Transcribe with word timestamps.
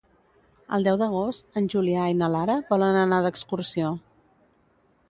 El 0.77 0.87
deu 0.87 0.97
d'agost 1.01 1.61
en 1.61 1.69
Julià 1.75 2.09
i 2.15 2.17
na 2.23 2.31
Lara 2.37 2.57
volen 2.73 2.99
anar 3.05 3.21
d'excursió. 3.27 3.95